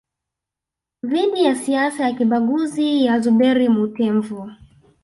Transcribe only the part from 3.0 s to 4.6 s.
za Zuberi Mtemvu